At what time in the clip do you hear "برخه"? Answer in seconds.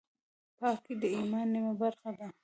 1.81-2.09